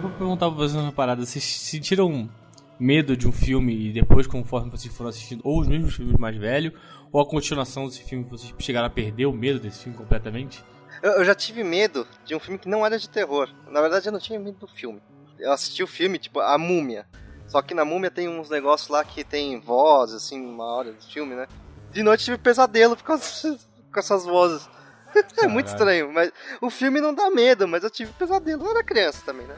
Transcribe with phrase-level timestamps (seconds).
[0.00, 1.24] eu vou perguntar pra vocês uma parada.
[1.24, 2.28] Vocês sentiram
[2.78, 6.36] medo de um filme e depois, conforme vocês foram assistindo, ou os mesmos filmes mais
[6.38, 6.72] velhos,
[7.12, 10.64] ou a continuação desse filme, vocês chegaram a perder o medo desse filme completamente?
[11.02, 13.50] Eu, eu já tive medo de um filme que não era de terror.
[13.68, 15.02] Na verdade, eu não tinha medo do filme.
[15.38, 17.06] Eu assisti o filme, tipo, A Múmia.
[17.46, 21.02] Só que na Múmia tem uns negócios lá que tem voz, assim, uma hora do
[21.02, 21.46] filme, né?
[21.92, 23.58] De noite tive pesadelo por causa
[23.92, 24.66] com essas vozes.
[25.36, 28.64] é muito estranho, mas o filme não dá medo, mas eu tive pesadelo.
[28.64, 29.56] Eu era criança também, né?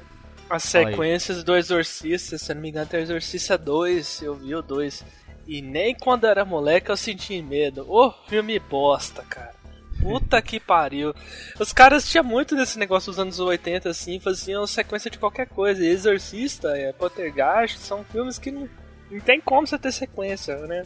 [0.53, 4.61] As sequências do Exorcista, se não me engano, tem o Exorcista 2, eu vi o
[4.61, 5.03] 2.
[5.47, 7.91] E nem quando era moleque eu senti medo.
[7.91, 9.55] Ô, oh, filme bosta, cara.
[10.03, 11.15] Puta que pariu.
[11.59, 15.83] Os caras tinham muito desse negócio dos anos 80, assim, faziam sequência de qualquer coisa.
[15.83, 18.69] E Exorcista, é, Poltergeist, são filmes que não,
[19.11, 20.85] não tem como você ter sequência, né?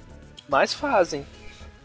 [0.48, 1.26] Mas fazem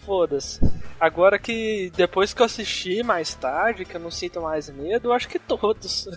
[0.06, 0.60] foda-se.
[1.00, 5.14] Agora que depois que eu assisti mais tarde, que eu não sinto mais medo, eu
[5.14, 6.08] acho que todos.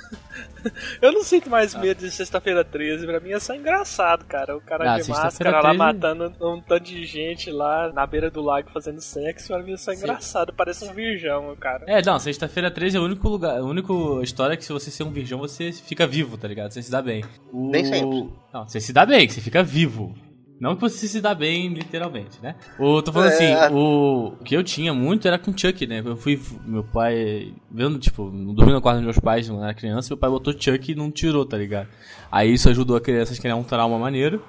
[1.00, 1.78] eu não sinto mais ah.
[1.78, 3.06] medo de sexta-feira 13.
[3.06, 4.54] Pra mim é só engraçado, cara.
[4.54, 5.62] O cara ah, de máscara 13...
[5.62, 9.48] lá matando um tanto de gente lá na beira do lago fazendo sexo.
[9.48, 10.50] Pra mim é só engraçado.
[10.50, 10.56] Sim.
[10.56, 11.84] Parece um virgão, cara.
[11.86, 13.90] É, não, sexta-feira 13 é o único lugar, a única
[14.22, 16.72] história que se você ser um virgão, você fica vivo, tá ligado?
[16.72, 17.24] Você se dá bem.
[17.50, 17.70] O...
[17.70, 18.30] Nem sempre.
[18.52, 20.14] Não, você se dá bem, você fica vivo.
[20.60, 22.54] Não que você se dá bem, literalmente, né?
[22.78, 23.54] O, tô falando assim, é...
[23.54, 26.02] assim, o, o que eu tinha muito era com Chuck, né?
[26.04, 30.10] Eu fui, meu pai, vendo, tipo, dormindo no quarto dos meus pais quando era criança,
[30.10, 31.88] meu pai botou Chuck e não tirou, tá ligado?
[32.30, 34.42] Aí isso ajudou a criança a criar um trauma maneiro.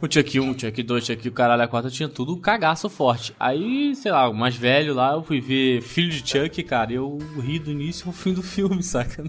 [0.00, 2.90] O Chuck 1, o Chuck 2, o Chuck o caralho a 4 tinha tudo cagaço
[2.90, 3.34] forte.
[3.40, 7.16] Aí, sei lá, o mais velho lá, eu fui ver Filho de Chuck, cara, eu
[7.40, 9.24] ri do início ao fim do filme, saca?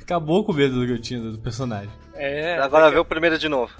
[0.00, 1.90] Acabou com o medo que eu tinha do personagem.
[2.14, 2.58] É.
[2.58, 2.90] Agora é...
[2.90, 3.72] vê o primeiro de novo.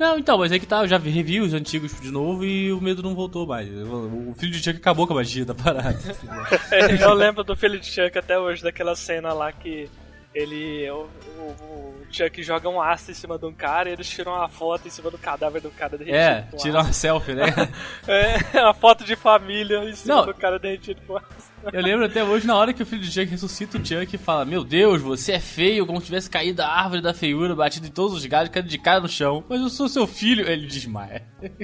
[0.00, 2.80] Não, então, mas é que tá, eu já revi os antigos de novo e o
[2.80, 3.68] medo não voltou mais.
[3.68, 5.98] O filho de Chuck acabou com a magia da parada.
[6.72, 9.90] é, eu lembro do filho de Chuck até hoje, daquela cena lá que
[10.34, 10.90] ele.
[10.90, 11.08] O,
[11.38, 14.48] o, o, Chuck joga um aço em cima de um cara e eles tiram uma
[14.48, 16.16] foto em cima do cadáver do cara derretido.
[16.16, 17.46] É, tiram uma selfie, né?
[18.08, 20.26] é, uma foto de família em cima Não.
[20.26, 21.50] do cara derretido com aço.
[21.72, 24.18] Eu lembro até hoje, na hora que o filho de Chuck ressuscita o Chuck e
[24.18, 27.86] fala: Meu Deus, você é feio, como se tivesse caído da árvore da feiura, batido
[27.86, 29.44] em todos os galhos, caído de cara no chão.
[29.48, 30.48] Mas eu sou seu filho.
[30.48, 31.26] Ele desmaia.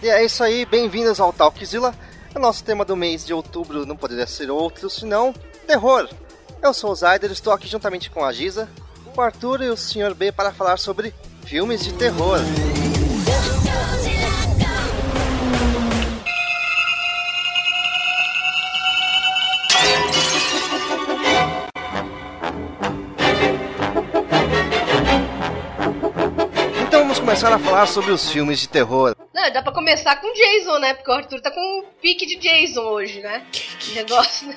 [0.00, 1.92] E é isso aí, bem-vindos ao Talkzilla.
[2.32, 5.34] O nosso tema do mês de outubro não poderia ser outro, senão
[5.66, 6.08] terror.
[6.60, 8.68] Eu sou o Zayder, estou aqui juntamente com a Giza,
[9.16, 10.12] o Arthur e o Sr.
[10.14, 11.14] B para falar sobre
[11.44, 12.40] filmes de terror.
[26.86, 29.14] Então vamos começar a falar sobre os filmes de terror.
[29.32, 30.94] Não, dá pra começar com Jason, né?
[30.94, 33.46] Porque o Arthur tá com um pique de Jason hoje, né?
[33.52, 34.56] Que negócio, né?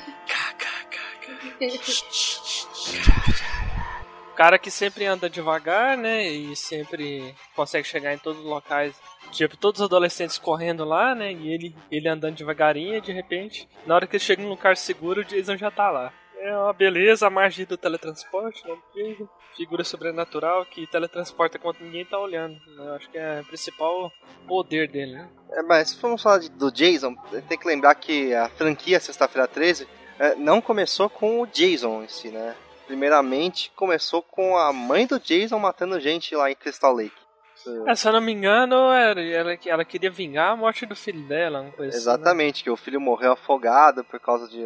[4.36, 6.28] Cara que sempre anda devagar, né?
[6.28, 8.96] E sempre consegue chegar em todos os locais.
[9.32, 11.32] Tipo, todos os adolescentes correndo lá, né?
[11.32, 15.22] E ele, ele andando devagarinho de repente, na hora que ele chega num lugar seguro,
[15.22, 16.12] o Jason já tá lá.
[16.40, 18.76] É uma beleza, a magia do teletransporte, né?
[19.56, 22.54] Figura sobrenatural que teletransporta quando ninguém tá olhando.
[22.54, 22.88] Né?
[22.88, 24.12] Eu acho que é o principal
[24.48, 25.30] poder dele, né?
[25.52, 27.16] É, mas se formos falar de, do Jason,
[27.48, 29.88] tem que lembrar que a franquia Sexta-feira 13
[30.22, 32.56] é, não começou com o Jason em si, né?
[32.86, 37.20] Primeiramente, começou com a mãe do Jason matando gente lá em Crystal Lake.
[37.88, 41.28] É, se eu não me engano, ela, ela, ela queria vingar a morte do filho
[41.28, 42.64] dela, coisa Exatamente, assim, né?
[42.66, 44.64] que o filho morreu afogado por causa de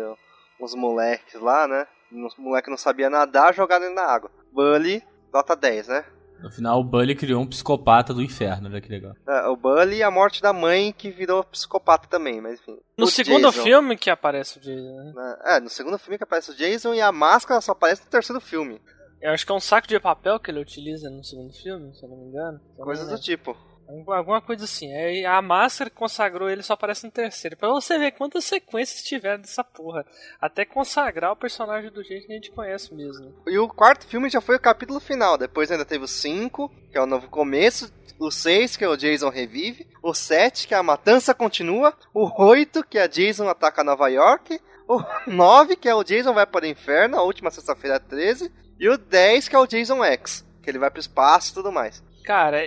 [0.59, 1.87] uns moleques lá, né?
[2.11, 4.29] Os moleques não sabiam nadar, jogaram ele na água.
[4.51, 5.01] Bully,
[5.33, 6.05] nota 10, né?
[6.41, 9.13] No final, o Bully criou um psicopata do inferno, olha que legal.
[9.27, 12.77] É, o Bully e a morte da mãe que virou psicopata também, mas enfim.
[12.97, 15.37] No segundo Jason, filme que aparece o Jason, né?
[15.45, 18.39] É, no segundo filme que aparece o Jason e a máscara só aparece no terceiro
[18.39, 18.81] filme.
[19.21, 22.03] Eu acho que é um saco de papel que ele utiliza no segundo filme, se
[22.03, 22.59] eu não me engano.
[22.77, 23.57] Coisas do tipo.
[23.87, 24.91] Alguma coisa assim.
[24.91, 27.55] É, a Máscara consagrou ele só aparece no terceiro.
[27.55, 30.05] Pra você ver quantas sequências tiveram dessa porra.
[30.41, 33.33] Até consagrar o personagem do jeito que a gente conhece mesmo.
[33.47, 35.37] E o quarto filme já foi o capítulo final.
[35.37, 37.93] Depois ainda teve o 5, que é o novo começo.
[38.17, 39.87] O 6, que é o Jason revive.
[40.01, 41.93] O 7, que é a matança continua.
[42.13, 44.59] O 8, que é Jason ataca Nova York.
[44.87, 48.51] O 9, que é o Jason vai para o inferno, a última sexta-feira 13.
[48.79, 51.53] E o 10, que é o Jason X, que ele vai para o espaço e
[51.53, 52.03] tudo mais.
[52.25, 52.57] Cara,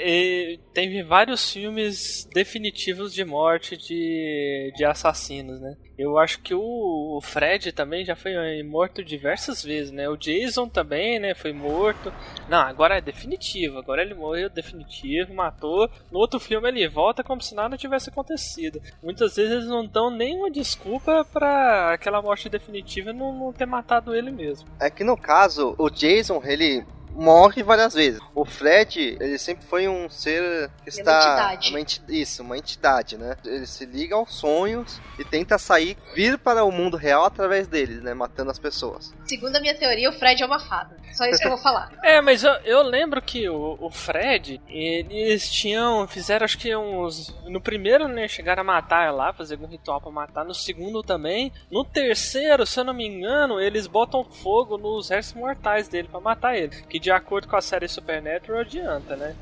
[0.72, 5.76] teve vários filmes definitivos de morte de, de assassinos, né?
[5.98, 10.08] Eu acho que o, Fred também já foi morto diversas vezes, né?
[10.08, 11.34] O Jason também, né?
[11.34, 12.12] Foi morto.
[12.48, 13.78] Não, agora é definitivo.
[13.78, 15.90] Agora ele morreu definitivo, matou.
[16.12, 18.80] No outro filme ele volta como se nada tivesse acontecido.
[19.02, 24.14] Muitas vezes eles não dão nenhuma desculpa para aquela morte definitiva não, não ter matado
[24.14, 24.68] ele mesmo.
[24.80, 26.86] É que no caso, o Jason, ele
[27.18, 28.20] morre várias vezes.
[28.34, 31.12] O Fred, ele sempre foi um ser que está.
[31.12, 31.70] Uma entidade.
[31.70, 32.02] Uma enti...
[32.08, 33.36] Isso, uma entidade, né?
[33.44, 38.00] Ele se liga aos sonhos e tenta sair, vir para o mundo real através deles,
[38.02, 38.14] né?
[38.14, 39.12] Matando as pessoas.
[39.26, 40.96] Segundo a minha teoria, o Fred é uma fada.
[41.12, 41.90] Só isso que eu vou falar.
[42.08, 46.06] É, mas eu, eu lembro que o, o, Fred, eles tinham.
[46.06, 47.34] Fizeram acho que uns.
[47.44, 48.28] No primeiro, né?
[48.28, 50.44] Chegaram a matar lá, fazer algum ritual pra matar.
[50.44, 51.52] No segundo também.
[51.70, 56.20] No terceiro, se eu não me engano, eles botam fogo nos restos mortais dele para
[56.20, 56.82] matar ele.
[56.88, 59.34] Que de acordo com a série Supernatural adianta, né?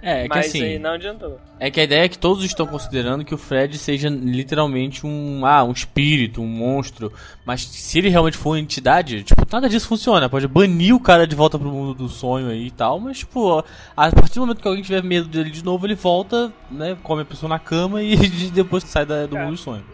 [0.00, 0.62] É, é que Mas assim.
[0.62, 1.40] aí não adiantou.
[1.58, 5.44] É que a ideia é que todos estão considerando que o Fred seja literalmente um,
[5.44, 7.12] ah, um espírito, um monstro.
[7.44, 10.28] Mas se ele realmente for uma entidade, tipo, nada disso funciona.
[10.28, 13.58] Pode banir o cara de volta pro mundo do sonho aí e tal, mas, tipo,
[13.96, 17.22] a partir do momento que alguém tiver medo dele de novo, ele volta, né, come
[17.22, 18.14] a pessoa na cama e
[18.54, 19.40] depois sai da, do É.
[19.42, 19.84] mundo do sonho.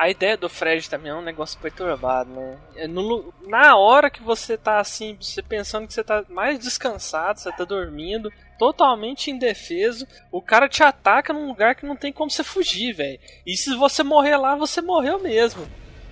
[0.00, 2.56] A ideia do Fred também é um negócio perturbado, né?
[2.74, 7.38] É no- na hora que você tá assim, você pensando que você tá mais descansado,
[7.38, 12.30] você tá dormindo, totalmente indefeso, o cara te ataca num lugar que não tem como
[12.30, 13.18] você fugir, velho.
[13.46, 15.66] E se você morrer lá, você morreu mesmo.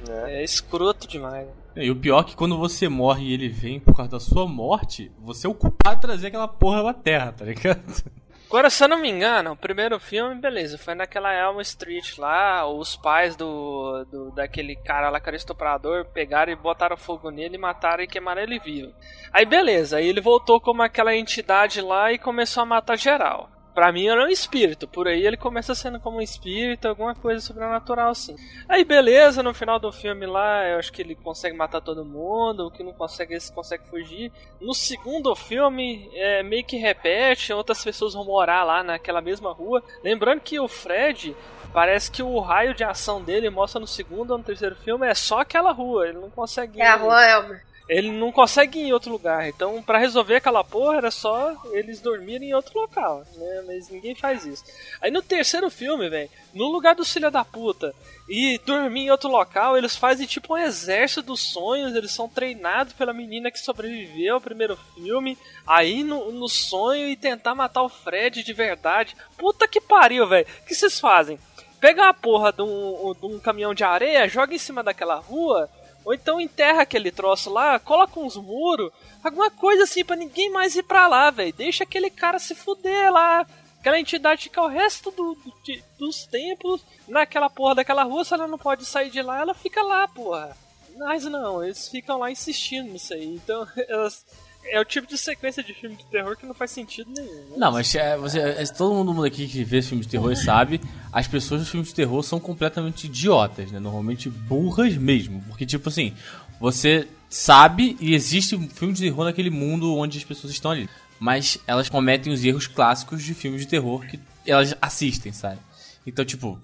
[0.06, 0.40] Né?
[0.40, 1.46] É escroto demais.
[1.46, 1.52] né?
[1.76, 4.46] E o pior é que quando você morre e ele vem por causa da sua
[4.46, 7.80] morte, você é o culpado de trazer aquela porra pra terra, tá ligado?
[8.48, 12.66] Agora, se eu não me engano, o primeiro filme, beleza, foi naquela Elm Street lá,
[12.66, 17.58] os pais do, do daquele cara lá que era estuprador pegaram e botaram fogo nele,
[17.58, 18.90] mataram e queimaram ele vivo.
[19.30, 23.50] Aí beleza, aí ele voltou como aquela entidade lá e começou a matar geral.
[23.78, 27.40] Pra mim era um espírito, por aí ele começa sendo como um espírito, alguma coisa
[27.40, 28.34] sobrenatural assim.
[28.68, 32.66] Aí beleza, no final do filme lá, eu acho que ele consegue matar todo mundo,
[32.66, 34.32] o que não consegue, esse consegue fugir.
[34.60, 39.80] No segundo filme, é, meio que repete, outras pessoas vão morar lá naquela mesma rua.
[40.02, 41.36] Lembrando que o Fred,
[41.72, 45.14] parece que o raio de ação dele mostra no segundo ou no terceiro filme é
[45.14, 46.82] só aquela rua, ele não consegue.
[46.82, 47.62] É a rua Elmer.
[47.88, 49.48] Ele não consegue ir em outro lugar.
[49.48, 53.64] Então, pra resolver aquela porra, era só eles dormirem em outro local, né?
[53.66, 54.62] Mas ninguém faz isso.
[55.00, 57.94] Aí no terceiro filme, velho, no lugar do filho da puta
[58.28, 62.92] e dormir em outro local, eles fazem tipo um exército dos sonhos, eles são treinados
[62.92, 67.88] pela menina que sobreviveu ao primeiro filme, aí no, no sonho e tentar matar o
[67.88, 69.16] Fred de verdade.
[69.38, 70.46] Puta que pariu, velho.
[70.60, 71.38] O que vocês fazem?
[71.80, 75.70] Pega a porra de um, de um caminhão de areia, joga em cima daquela rua,
[76.08, 78.90] ou então enterra aquele troço lá, coloca uns muros,
[79.22, 81.52] alguma coisa assim pra ninguém mais ir pra lá, velho.
[81.52, 83.46] Deixa aquele cara se fuder lá.
[83.78, 88.46] Aquela entidade fica o resto do- de- dos tempos naquela porra daquela rua, se ela
[88.48, 90.56] não pode sair de lá, ela fica lá, porra.
[90.96, 93.26] Mas não, eles ficam lá insistindo nisso aí.
[93.26, 94.24] Então, elas-
[94.70, 97.50] é o tipo de sequência de filme de terror que não faz sentido nenhum.
[97.50, 97.56] né?
[97.56, 100.80] Não, mas é, você, é, todo mundo aqui que vê filmes de terror sabe,
[101.12, 103.78] as pessoas dos filmes de terror são completamente idiotas, né?
[103.78, 105.42] Normalmente burras mesmo.
[105.48, 106.14] Porque, tipo assim,
[106.60, 110.88] você sabe e existe um filme de terror naquele mundo onde as pessoas estão ali.
[111.20, 115.58] Mas elas cometem os erros clássicos de filmes de terror que elas assistem, sabe?
[116.06, 116.58] Então, tipo,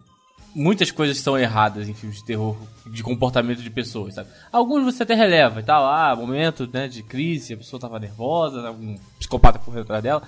[0.55, 2.57] muitas coisas estão erradas em filmes de terror
[2.87, 4.29] de comportamento de pessoas, sabe?
[4.53, 8.69] Alguns você até releva e tal, ah, momento né, de crise, a pessoa tava nervosa,
[8.69, 10.23] algum psicopata correu atrás dela.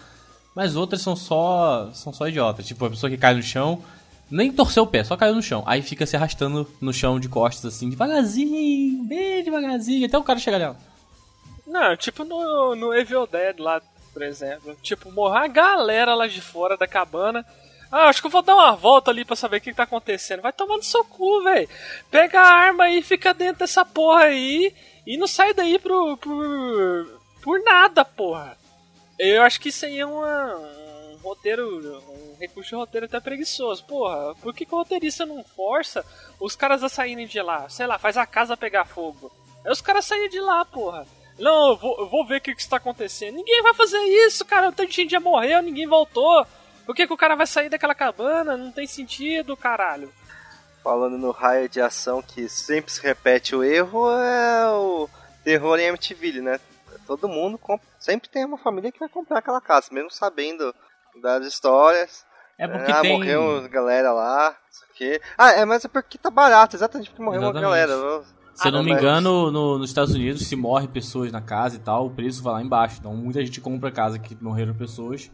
[0.55, 3.82] Mas outras são só são só idiotas, tipo a pessoa que cai no chão,
[4.31, 5.62] nem torceu o pé, só caiu no chão.
[5.67, 10.39] Aí fica se arrastando no chão de costas assim, devagarzinho, bem devagarzinho, até o cara
[10.39, 10.77] chegar nela.
[11.67, 13.81] Não, tipo no, no Evil Dead lá,
[14.12, 14.77] por exemplo.
[14.82, 17.44] Tipo, morrer a galera lá de fora da cabana.
[17.90, 19.84] Ah, acho que eu vou dar uma volta ali pra saber o que, que tá
[19.84, 20.43] acontecendo.
[20.43, 21.69] Vai tomando seu cu, velho.
[22.10, 24.74] Pega a arma e fica dentro dessa porra aí.
[25.06, 26.16] E não sai daí por.
[26.19, 27.20] por.
[27.43, 28.56] por nada, porra.
[29.19, 32.02] Eu acho que isso aí é uma, um roteiro.
[32.08, 33.84] um recurso de roteiro até preguiçoso.
[33.84, 36.05] Porra, por que, que o roteirista não força
[36.40, 37.69] os caras a saírem de lá?
[37.69, 39.31] Sei lá, faz a casa pegar fogo.
[39.64, 41.06] Aí os caras saírem de lá, porra.
[41.38, 43.36] Não, eu vou, eu vou ver o que, que está acontecendo.
[43.36, 44.72] Ninguém vai fazer isso, cara.
[44.72, 46.46] Tanta gente já morreu, ninguém voltou.
[46.86, 48.56] Por que, que o cara vai sair daquela cabana?
[48.56, 50.10] Não tem sentido, caralho.
[50.82, 55.08] Falando no raio de ação que sempre se repete o erro, é o
[55.43, 56.60] terror em Amityville, né?
[57.06, 60.72] Todo mundo comp- sempre tem uma família que vai comprar aquela casa, mesmo sabendo
[61.20, 62.24] das histórias.
[62.58, 65.20] É porque ah, tem morreu galera lá, isso aqui.
[65.36, 67.64] Ah, é, mas é porque tá barato, exatamente porque morreu Exatamente.
[67.64, 68.24] uma galera.
[68.55, 71.43] Se eu não Ah, me mas- engano, no- nos Estados Unidos, se morre pessoas na
[71.43, 72.96] casa e tal, o preço vai lá embaixo.
[73.00, 75.31] Então muita gente compra casa que morreram pessoas.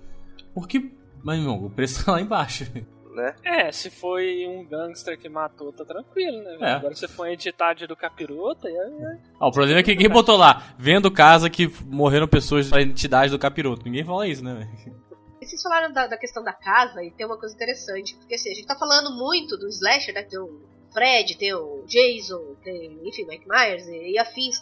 [0.54, 0.90] Porque,
[1.22, 2.64] mas irmão, o preço tá lá embaixo.
[3.12, 3.34] Né?
[3.44, 6.56] É, se foi um gangster que matou, tá tranquilo, né?
[6.62, 6.72] É.
[6.72, 10.08] Agora se foi a entidade do capiroto, aí é- Ah, o problema é que ninguém
[10.08, 13.84] botou lá, vendo casa que morreram pessoas da entidade do capiroto.
[13.84, 14.96] Ninguém fala isso, né, velho?
[15.42, 18.50] E vocês falaram da, da questão da casa e tem uma coisa interessante, porque assim,
[18.50, 20.22] a gente tá falando muito do slasher, né?
[20.22, 20.62] Tem o
[20.94, 24.56] Fred, tem o Jason, tem, enfim, Mike Myers e, e afins.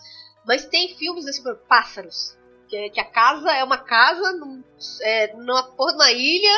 [0.44, 2.36] Mas tem filmes assim, por pássaros.
[2.70, 4.62] Que, que a casa é uma casa num,
[5.02, 6.52] é, numa porra numa ilha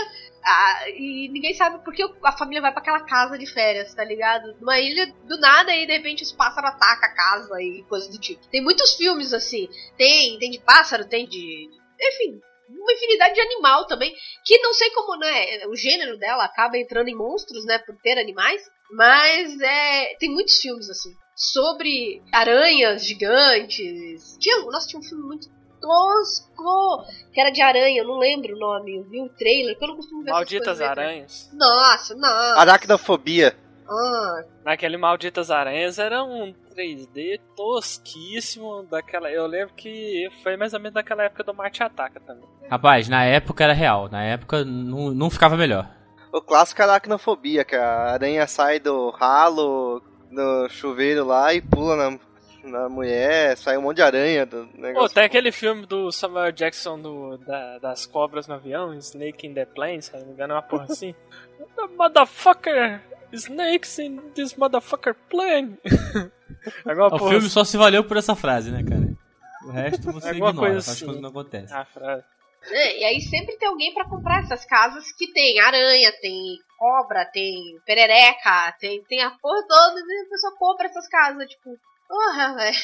[0.44, 4.04] ah, e ninguém sabe por que a família vai para aquela casa de férias, tá
[4.04, 4.56] ligado?
[4.60, 8.20] Numa ilha do nada e de repente os pássaros atacam a casa e coisas do
[8.20, 8.46] tipo.
[8.48, 9.68] Tem muitos filmes assim.
[9.96, 11.68] Tem, tem de pássaro, tem de.
[12.00, 14.12] Enfim, uma infinidade de animal também,
[14.44, 18.18] que não sei como, né, o gênero dela acaba entrando em monstros, né, por ter
[18.18, 24.36] animais, mas é, tem muitos filmes assim, sobre aranhas gigantes.
[24.40, 25.48] Tinha, nossa, tinha um filme muito
[25.82, 29.84] tosco, que era de aranha, eu não lembro o nome, eu vi o trailer, que
[29.84, 31.50] eu não costumo ver Malditas Aranhas.
[31.52, 32.58] Nossa, não.
[32.58, 33.54] Aracnofobia.
[33.88, 34.44] Ah.
[34.64, 39.30] Naquele Malditas Aranhas era um 3D tosquíssimo daquela.
[39.30, 42.48] Eu lembro que foi mais ou menos daquela época do Marte Ataca também.
[42.70, 45.90] Rapaz, na época era real, na época não, não ficava melhor.
[46.32, 51.94] O clássico é aracnofobia, que a aranha sai do ralo no chuveiro lá e pula
[51.94, 52.18] na,
[52.62, 55.08] na mulher, sai um monte de aranha do negócio.
[55.08, 59.54] Pô, tem aquele filme do Samuel Jackson do, da, das cobras no avião, Snake in
[59.54, 61.14] the Plane, se não me engano, é uma porra assim.
[61.96, 63.00] Motherfucker!
[63.32, 65.78] Snakes in this motherfucker plane!
[67.12, 69.16] o filme só se valeu por essa frase, né, cara?
[69.64, 70.90] O resto você Alguma ignora, coisa assim.
[70.90, 71.76] as coisas não acontecem.
[71.76, 72.24] Ah, frase.
[72.64, 77.24] É, e aí sempre tem alguém para comprar essas casas que tem aranha, tem cobra,
[77.32, 81.76] tem perereca, tem, tem a porra toda, e a pessoa compra essas casas, tipo,
[82.12, 82.76] porra, velho.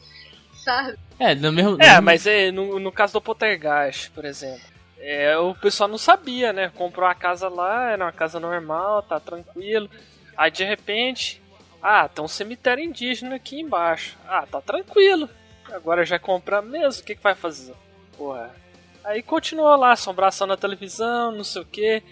[0.64, 0.98] Sabe?
[1.18, 1.76] É, no mesmo.
[1.82, 4.62] É, mas é, no, no caso do Poltergeist, por exemplo.
[4.98, 6.72] É, o pessoal não sabia, né?
[6.74, 9.90] Comprou a casa lá, era uma casa normal, tá tranquilo.
[10.34, 11.42] Aí de repente,
[11.82, 14.16] ah, tem um cemitério indígena aqui embaixo.
[14.26, 15.28] Ah, tá tranquilo.
[15.70, 17.74] Agora já compra mesmo, o que, que vai fazer?
[18.16, 18.54] Porra.
[19.04, 22.02] Aí continuou lá, assombração na televisão, não sei o que.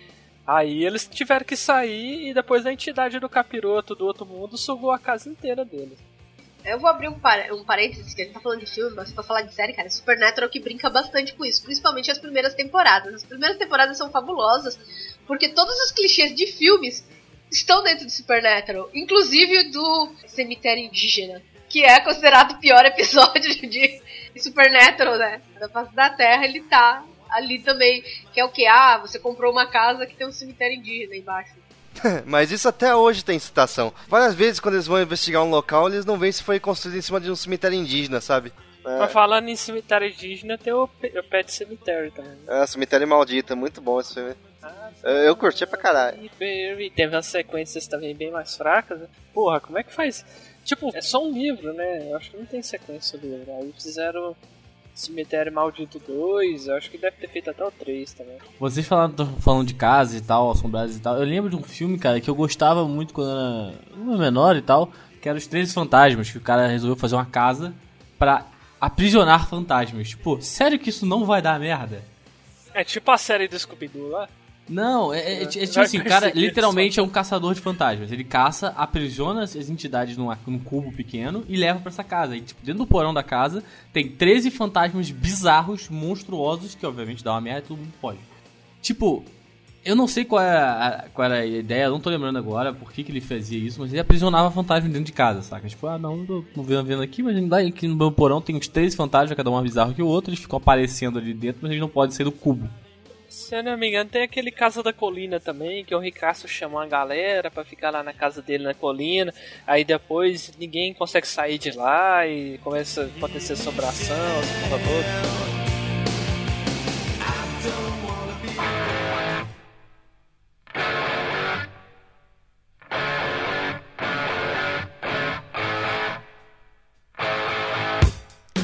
[0.46, 4.90] Aí eles tiveram que sair e depois a entidade do capiroto do outro mundo sugou
[4.90, 6.11] a casa inteira deles.
[6.64, 9.12] Eu vou abrir um, par um parênteses, que a gente tá falando de filme, mas
[9.12, 13.14] pra falar de série, cara, Supernatural que brinca bastante com isso, principalmente as primeiras temporadas.
[13.14, 14.78] As primeiras temporadas são fabulosas,
[15.26, 17.04] porque todos os clichês de filmes
[17.50, 24.00] estão dentro de Supernatural, inclusive do cemitério indígena, que é considerado o pior episódio de
[24.36, 25.42] Supernatural, né?
[25.58, 28.02] Da face da Terra, ele tá ali também,
[28.32, 28.66] que é o que?
[28.66, 31.54] Ah, você comprou uma casa que tem um cemitério indígena embaixo.
[32.26, 33.92] Mas isso até hoje tem citação.
[34.08, 37.02] Várias vezes, quando eles vão investigar um local, eles não veem se foi construído em
[37.02, 38.52] cima de um cemitério indígena, sabe?
[38.84, 38.98] É.
[38.98, 42.36] Mas falando em cemitério indígena, tem o, o Pet Cemitério também.
[42.48, 44.34] É, Cemitério Maldito, muito bom esse filme.
[44.62, 46.30] Ah, eu, eu curti pra caralho.
[46.94, 49.00] Teve umas sequências também bem mais fracas.
[49.00, 49.06] Né?
[49.32, 50.24] Porra, como é que faz?
[50.64, 52.10] Tipo, é só um livro, né?
[52.10, 53.52] Eu acho que não tem sequência do livro.
[53.56, 54.36] Aí fizeram
[54.94, 58.36] Cemitério Maldito 2, eu acho que deve ter feito até o 3 também.
[58.60, 61.98] Vocês falando, falando de casa e tal, assombrados e tal, eu lembro de um filme,
[61.98, 66.30] cara, que eu gostava muito quando era menor e tal, que era Os Três Fantasmas,
[66.30, 67.74] que o cara resolveu fazer uma casa
[68.18, 68.46] pra
[68.80, 70.10] aprisionar fantasmas.
[70.10, 72.02] Tipo, sério que isso não vai dar merda?
[72.74, 74.28] É tipo a série do Scooby-Doo lá?
[74.72, 78.10] Não, é, é, é, é tipo assim, o cara literalmente é um caçador de fantasmas.
[78.10, 82.36] Ele caça, aprisiona as entidades num, num cubo pequeno e leva para essa casa.
[82.36, 83.62] E, tipo, dentro do porão da casa
[83.92, 88.18] tem 13 fantasmas bizarros, monstruosos, que obviamente dá uma merda e todo mundo pode.
[88.80, 89.24] Tipo,
[89.84, 92.92] eu não sei qual era, a, qual era a ideia, não tô lembrando agora por
[92.92, 95.68] que, que ele fazia isso, mas ele aprisionava fantasmas dentro de casa, saca?
[95.68, 98.68] Tipo, ah, não, não, não vendo, vendo aqui, mas aqui no meu porão tem uns
[98.68, 101.70] 13 fantasmas, cada um mais bizarro que o outro, eles ficam aparecendo ali dentro, mas
[101.72, 102.68] eles não podem sair do cubo.
[103.42, 106.78] Se eu não me engano, tem aquele Casa da Colina também, que o Ricardo chama
[106.78, 109.34] uma galera para ficar lá na casa dele na colina.
[109.66, 115.42] Aí depois ninguém consegue sair de lá e começa a acontecer assombração, essa porra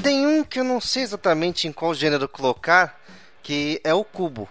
[0.02, 2.98] Tem um que eu não sei exatamente em qual gênero colocar,
[3.42, 4.48] que é o cubo.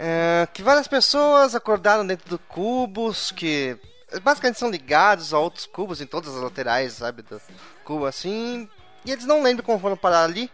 [0.00, 3.76] É, que várias pessoas acordaram dentro do cubos que
[4.22, 7.40] basicamente são ligados a outros cubos em todas as laterais, sabe, do
[7.84, 8.68] cubo assim.
[9.04, 10.50] E eles não lembram como foram parar ali.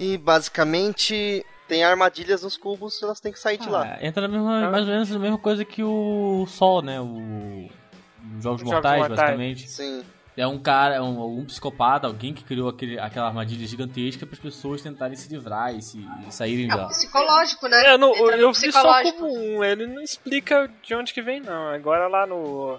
[0.00, 3.98] E basicamente tem armadilhas nos cubos, elas têm que sair de ah, lá.
[4.04, 7.00] Entra na mesma, mais ou menos a mesma coisa que o Sol, né?
[7.00, 7.68] O
[8.40, 9.70] Jogos, Jogos Mortais, Mortais, basicamente.
[9.70, 10.04] Sim.
[10.36, 14.34] É um cara, é um, algum psicopata, alguém que criou aquele, aquela armadilha gigantesca para
[14.34, 16.86] as pessoas tentarem se livrar e, se, e saírem é da.
[16.88, 17.94] psicológico, né?
[17.94, 21.68] É, no, eu vi só como um, ele não explica de onde que vem, não.
[21.68, 22.78] Agora lá no.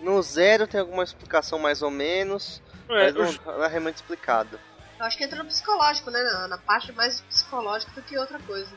[0.00, 4.60] No zero tem alguma explicação mais ou menos, é, mas não, não é realmente explicado.
[4.98, 6.22] Eu acho que entra no psicológico, né?
[6.22, 8.70] Na, na parte mais psicológica do que outra coisa.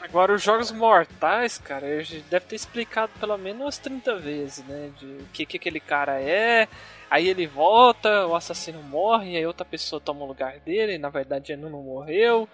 [0.00, 1.86] Agora, os jogos mortais, cara,
[2.28, 4.90] deve ter explicado pelo menos umas 30 vezes, né?
[4.98, 6.68] De o que, que aquele cara é,
[7.12, 11.52] Aí ele volta, o assassino morre, aí outra pessoa toma o lugar dele, na verdade
[11.52, 12.48] ele não morreu.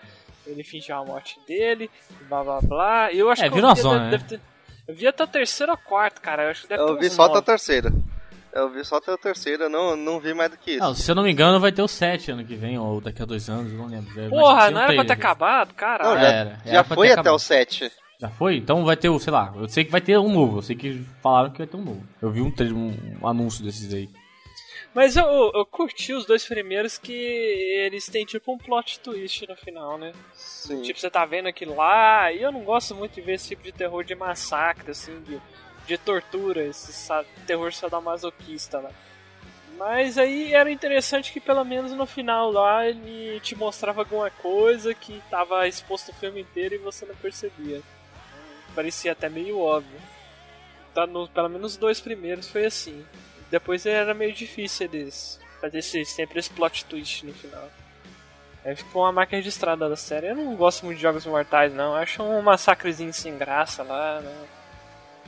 [0.45, 1.88] ele fingiu a morte dele,
[2.29, 3.12] blá blá blá.
[3.12, 4.41] Eu acho É, que virou eu uma vi, zona, deve, ter,
[4.88, 6.43] eu vi até o terceiro ou quarto, cara.
[6.45, 7.38] Eu acho que deve Eu ter vi só até nove.
[7.38, 7.93] a terceira.
[8.53, 10.81] Eu vi só até a terceira, eu não, não vi mais do que isso.
[10.81, 13.23] Não, se eu não me engano, vai ter o 7 ano que vem, ou daqui
[13.23, 14.11] a dois anos, eu não lembro.
[14.31, 15.73] Porra, não era pra ter acabado?
[15.75, 16.15] Caralho.
[16.15, 17.35] Não, já, era, já era foi até acabado.
[17.35, 17.93] o 7.
[18.21, 18.57] Já foi?
[18.57, 20.75] Então vai ter o, sei lá, eu sei que vai ter um novo, eu sei
[20.75, 22.03] que falaram que vai ter um novo.
[22.21, 24.09] Eu vi um, um, um anúncio desses aí.
[24.95, 29.54] Mas eu, eu curti os dois primeiros que eles têm tipo um plot twist no
[29.57, 30.12] final, né?
[30.35, 30.83] Sim.
[30.83, 33.62] Tipo, você tá vendo aquilo lá, e eu não gosto muito de ver esse tipo
[33.62, 35.40] de terror de massacre, assim, de,
[35.87, 38.90] de tortura, esse sa- terror sadomasoquista lá.
[39.76, 44.92] Mas aí era interessante que pelo menos no final lá ele te mostrava alguma coisa
[44.92, 47.80] que tava exposto o filme inteiro e você não percebia.
[48.75, 50.00] Parecia até meio óbvio.
[50.92, 53.07] Tá no, pelo menos os dois primeiros foi assim.
[53.50, 57.69] Depois era meio difícil eles fazer esse, sempre esse plot twist no final.
[58.64, 60.28] Aí ficou uma marca registrada da série.
[60.28, 61.93] Eu não gosto muito de jogos mortais, não.
[61.93, 64.21] Eu acho um massacrezinho sem graça lá.
[64.21, 64.33] Não,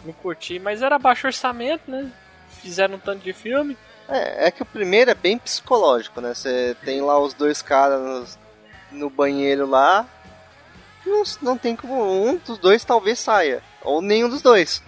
[0.06, 2.10] não curti, mas era baixo orçamento, né?
[2.60, 3.76] Fizeram um tanto de filme.
[4.08, 6.34] É, é que o primeiro é bem psicológico, né?
[6.34, 8.38] Você tem lá os dois caras
[8.90, 10.06] no, no banheiro lá.
[11.06, 12.02] Não, não tem como.
[12.26, 13.62] Um dos dois talvez saia.
[13.82, 14.82] Ou nenhum dos dois.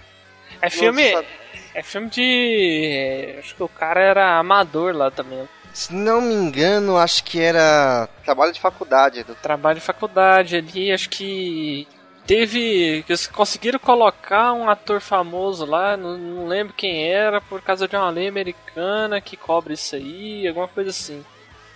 [0.60, 1.12] É filme.
[1.12, 1.26] Nossa,
[1.74, 3.36] É filme de.
[3.38, 5.48] Acho que o cara era amador lá também.
[5.72, 9.22] Se não me engano, acho que era trabalho de faculdade.
[9.24, 11.88] do- Trabalho de faculdade ali, acho que.
[12.26, 13.02] Teve.
[13.04, 17.88] que eles conseguiram colocar um ator famoso lá, não, não lembro quem era, por causa
[17.88, 21.24] de uma lei americana que cobre isso aí, alguma coisa assim.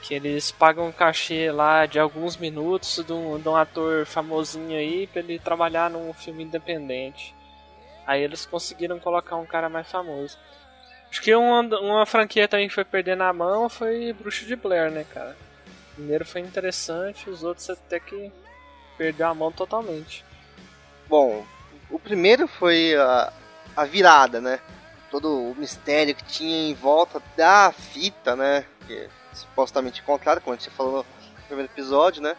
[0.03, 4.79] Que eles pagam um cachê lá de alguns minutos de um, de um ator famosinho
[4.79, 7.35] aí pra ele trabalhar num filme independente.
[8.07, 10.39] Aí eles conseguiram colocar um cara mais famoso.
[11.11, 14.91] Acho que uma, uma franquia também que foi perder na mão foi Bruxo de Blair,
[14.91, 15.37] né, cara?
[15.93, 18.31] O primeiro foi interessante, os outros até que
[18.99, 20.25] perdeu a mão totalmente.
[21.09, 21.45] Bom,
[21.91, 23.33] o primeiro foi a,
[23.77, 24.61] a virada, né?
[25.11, 28.65] Todo o mistério que tinha em volta da fita, né?
[28.87, 32.37] Que é supostamente encontrada, como a gente falou no primeiro episódio, né?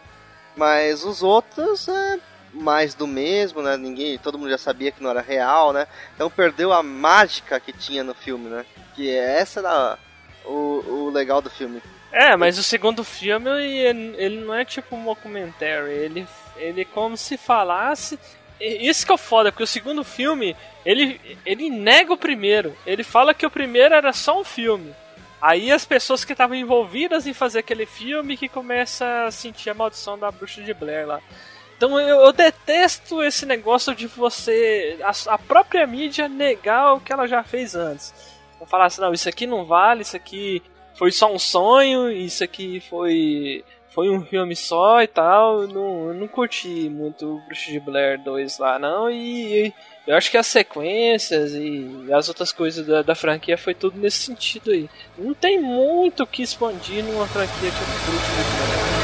[0.56, 2.18] Mas os outros é
[2.52, 3.76] mais do mesmo, né?
[3.76, 5.86] Ninguém, todo mundo já sabia que não era real, né?
[6.14, 8.64] Então perdeu a mágica que tinha no filme, né?
[8.94, 9.98] Que essa era
[10.44, 11.82] o, o legal do filme.
[12.10, 16.84] É, mas o segundo filme ele, ele não é tipo um documentário, ele ele é
[16.84, 18.18] como se falasse
[18.60, 22.76] isso que é foda, porque o segundo filme, ele, ele nega o primeiro.
[22.84, 24.94] Ele fala que o primeiro era só um filme.
[25.40, 29.74] Aí as pessoas que estavam envolvidas em fazer aquele filme que começa a sentir a
[29.74, 31.20] maldição da bruxa de Blair lá.
[31.78, 34.98] Então eu, eu detesto esse negócio de você.
[35.00, 38.12] A, a própria mídia negar o que ela já fez antes.
[38.66, 40.60] Falar assim, não, isso aqui não vale, isso aqui
[40.94, 43.64] foi só um sonho, isso aqui foi.
[43.90, 45.62] Foi um filme só e tal.
[45.62, 49.08] Eu Não, eu não curti muito o Bruxa de Blair 2 lá, não.
[49.08, 49.72] E,
[50.06, 54.18] eu acho que as sequências e as outras coisas da, da franquia foi tudo nesse
[54.18, 54.90] sentido aí.
[55.16, 58.97] Não tem muito o que expandir numa franquia tipo Bruxa de Blair.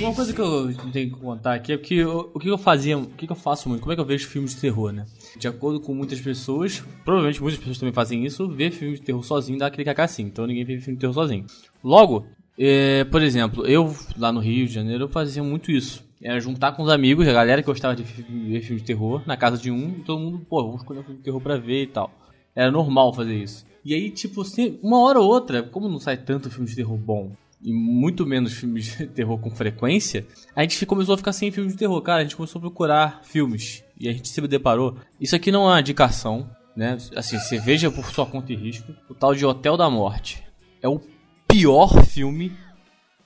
[0.00, 2.96] Uma coisa que eu tenho que contar aqui é que eu- o que eu fazia,
[2.96, 5.04] o que eu faço muito, como é que eu vejo filmes de terror, né?
[5.36, 9.24] De acordo com muitas pessoas, provavelmente muitas pessoas também fazem isso, ver filme de terror
[9.24, 11.44] sozinho dá aquele cacacinho, então ninguém vê filme de terror sozinho.
[11.82, 12.26] Logo,
[12.56, 16.04] é, por exemplo, eu lá no Rio de Janeiro eu fazia muito isso.
[16.22, 19.36] Era juntar com os amigos, a galera que gostava de ver filme de terror, na
[19.36, 21.82] casa de um, e todo mundo, pô, vamos escolher um filme de terror pra ver
[21.82, 22.12] e tal.
[22.54, 23.66] Era normal fazer isso.
[23.84, 24.42] E aí, tipo,
[24.80, 28.54] uma hora ou outra, como não sai tanto filme de terror bom, e muito menos
[28.54, 32.00] filmes de terror com frequência, a gente começou a ficar sem filmes de terror.
[32.02, 33.84] Cara, a gente começou a procurar filmes.
[33.98, 34.96] E a gente se deparou.
[35.20, 36.96] Isso aqui não é uma indicação, né?
[37.14, 38.92] Assim, você veja por sua conta e risco.
[39.08, 40.42] O tal de Hotel da Morte.
[40.82, 41.00] É o
[41.46, 42.52] pior filme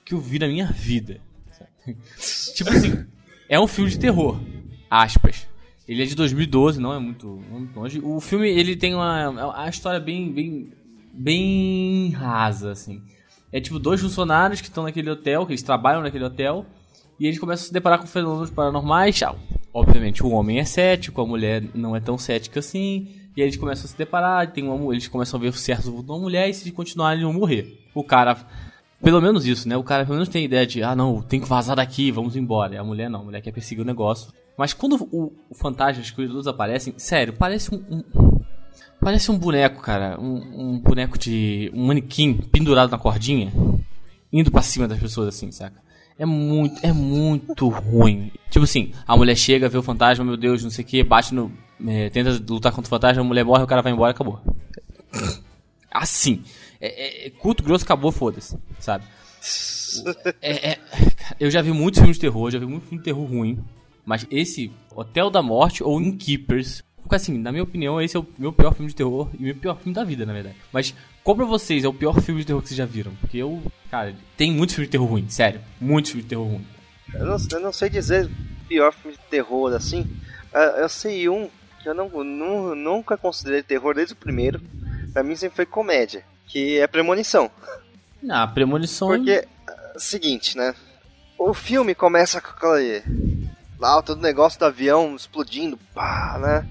[0.05, 1.19] que eu vi na minha vida.
[2.55, 3.05] tipo assim,
[3.49, 4.39] é um filme de terror.
[4.89, 5.47] Aspas.
[5.87, 7.99] Ele é de 2012, não é muito, não é muito longe.
[8.03, 10.73] O filme, ele tem uma, a história bem, bem,
[11.13, 13.01] bem rasa, assim.
[13.57, 16.63] É tipo dois funcionários que estão naquele hotel, que eles trabalham naquele hotel,
[17.19, 19.21] e eles começam a se deparar com fenômenos paranormais.
[19.23, 19.33] Ah,
[19.73, 23.57] Obviamente o homem é cético, a mulher não é tão cética assim, e aí eles
[23.57, 26.53] começam a se deparar, tem uma, eles começam a ver certos vultos uma mulher, e
[26.53, 27.79] se continuarem eles vão morrer.
[27.95, 28.37] O cara,
[29.03, 29.75] pelo menos isso, né?
[29.75, 32.35] O cara pelo menos tem a ideia de, ah não, tem que vazar daqui, vamos
[32.35, 32.75] embora.
[32.75, 34.31] E a mulher não, a mulher quer perseguir o negócio.
[34.57, 38.36] Mas quando o, o fantasma, os cuidadores aparecem, sério, parece um- um
[38.99, 40.19] Parece um boneco, cara.
[40.19, 41.71] Um, um boneco de.
[41.73, 43.51] um manequim pendurado na cordinha.
[44.31, 45.81] Indo pra cima das pessoas assim, saca?
[46.19, 48.31] É muito, é muito ruim.
[48.49, 51.33] Tipo assim, a mulher chega, vê o fantasma, meu Deus, não sei o que, bate
[51.33, 51.51] no.
[51.85, 54.41] é, tenta lutar contra o fantasma, a mulher morre, o cara vai embora acabou.
[55.91, 56.43] Assim.
[56.81, 59.03] É, é, é culto grosso, acabou, foda-se, sabe?
[60.41, 60.79] É, é,
[61.39, 63.63] eu já vi muitos filmes de terror, já vi muito filme de terror ruim.
[64.05, 66.83] Mas esse, Hotel da Morte ou Innkeepers,
[67.15, 69.55] assim, na minha opinião, esse é o meu pior filme de terror e o meu
[69.55, 70.55] pior filme da vida, na verdade.
[70.71, 70.93] Mas
[71.23, 73.13] qual pra vocês é o pior filme de terror que vocês já viram?
[73.21, 75.61] Porque eu, cara, tem muitos filmes de terror ruim, sério.
[75.79, 76.65] Muitos filmes de terror ruim.
[77.13, 78.29] Eu não, eu não sei dizer
[78.67, 80.05] pior filme de terror assim.
[80.77, 81.49] Eu sei um
[81.81, 84.61] que eu não, não, nunca considerei terror desde o primeiro.
[85.13, 87.49] Pra mim sempre foi comédia, que é Premonição.
[88.29, 89.09] Ah, Premonição.
[89.09, 89.47] Porque,
[89.97, 90.73] seguinte, né?
[91.37, 93.03] O filme começa com aquele.
[93.79, 96.67] Lá, todo o negócio do avião explodindo, pá, né?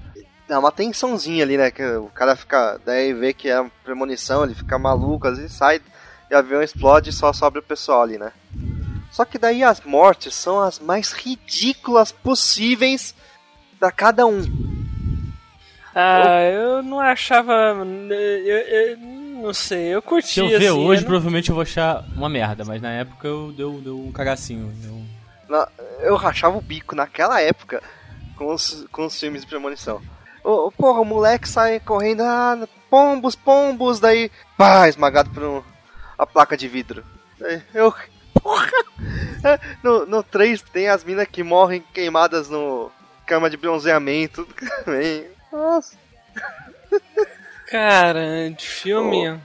[0.47, 1.71] Dá uma tensãozinha ali, né?
[1.71, 2.79] Que o cara fica.
[2.85, 5.81] Daí vê que é uma premonição, ele fica maluco, às vezes sai
[6.29, 8.31] e o avião explode e só sobra o pessoal ali, né?
[9.11, 13.15] Só que daí as mortes são as mais ridículas possíveis
[13.79, 14.43] da cada um.
[15.95, 17.53] Ah, eu não achava.
[17.53, 20.27] Eu, eu, não sei, eu curti.
[20.27, 21.07] Se eu ver assim, hoje, eu não...
[21.07, 24.71] provavelmente eu vou achar uma merda, mas na época eu deu, deu um cagacinho.
[24.75, 25.01] Deu...
[25.49, 25.67] Na,
[26.01, 27.81] eu rachava o bico naquela época
[28.35, 30.01] com os, com os filmes de premonição.
[30.43, 35.63] O, porra, o moleque sai correndo, ah, pombos, pombos, daí, pá, esmagado por um,
[36.17, 37.03] a placa de vidro.
[37.73, 37.93] Eu,
[38.41, 38.71] porra!
[39.43, 42.91] É, no, no 3 tem as minas que morrem queimadas no
[43.25, 44.47] cama de bronzeamento
[44.85, 45.25] também.
[45.51, 45.97] Nossa.
[47.69, 49.39] Cara, de filme oh.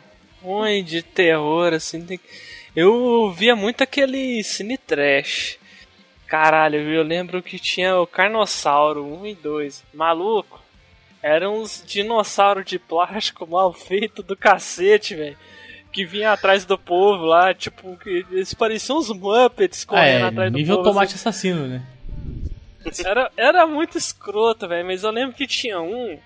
[0.46, 2.20] ruim, de terror, assim, tem...
[2.74, 5.58] eu via muito aquele cine trash.
[6.28, 9.84] Caralho, eu lembro que tinha o Carnossauro 1 e 2.
[9.92, 10.61] Maluco,
[11.22, 15.36] eram uns dinossauros de plástico mal feito do cacete, velho.
[15.92, 20.52] Que vinha atrás do povo lá, tipo, eles pareciam uns Muppets correndo ah, é, atrás
[20.52, 20.88] do nível povo.
[20.88, 21.28] Nível tomate assim.
[21.28, 21.82] assassino, né?
[23.04, 26.18] Era, era muito escroto, velho, mas eu lembro que tinha um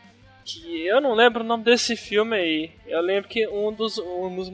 [0.45, 2.71] que eu não lembro o nome desse filme aí.
[2.87, 4.49] Eu lembro que um dos, um dos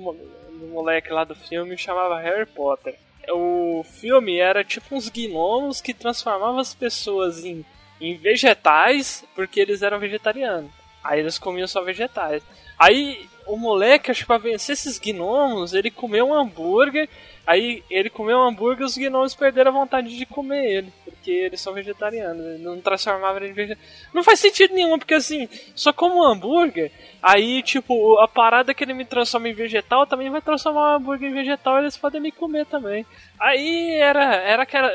[0.70, 2.96] moleques lá do filme chamava Harry Potter.
[3.28, 7.64] O filme era tipo uns gnomos que transformavam as pessoas em,
[8.02, 10.70] em vegetais porque eles eram vegetarianos.
[11.02, 12.42] Aí eles comiam só vegetais.
[12.78, 17.08] Aí o moleque, acho que pra vencer esses gnomos, ele comeu um hambúrguer.
[17.46, 21.30] Aí ele comeu um hambúrguer e os gnomos perderam a vontade de comer ele porque
[21.30, 23.88] eles são vegetarianos, não transformava ele em vegetariano.
[24.12, 26.90] Não faz sentido nenhum, porque assim, só como hambúrguer,
[27.22, 31.30] aí tipo, a parada que ele me transforma em vegetal também vai transformar o hambúrguer
[31.30, 33.06] em vegetal e eles podem me comer também.
[33.38, 34.90] Aí era, era aquela.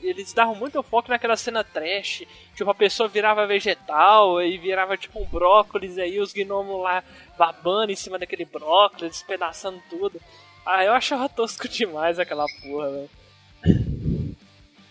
[0.00, 2.22] Eles davam muito foco naquela cena trash,
[2.54, 7.02] tipo, a pessoa virava vegetal e virava tipo um brócolis, aí os gnomos lá
[7.36, 10.20] babando em cima daquele brócolis, despedaçando tudo.
[10.64, 13.21] Ah, eu achava tosco demais aquela porra, velho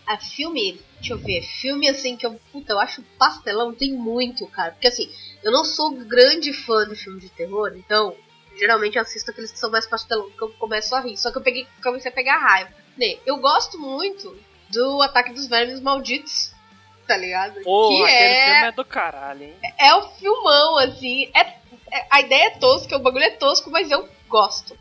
[0.06, 4.46] a filme, deixa eu ver, filme assim que eu, puta, eu acho pastelão, tem muito,
[4.48, 4.72] cara.
[4.72, 5.10] Porque assim,
[5.42, 8.16] eu não sou grande fã de filme de terror, então
[8.58, 11.16] geralmente eu assisto aqueles que são mais pastelão que eu começo a rir.
[11.16, 12.70] Só que eu peguei, comecei a pegar raiva.
[12.96, 14.36] Né, eu gosto muito
[14.70, 16.52] do Ataque dos Vermes Malditos,
[17.06, 17.62] tá ligado?
[17.62, 18.44] Pô, que aquele é...
[18.44, 19.56] filme é do caralho, hein?
[19.62, 21.30] É, é o filmão, assim.
[21.34, 24.76] É, é, a ideia é tosca, o bagulho é tosco, mas eu gosto.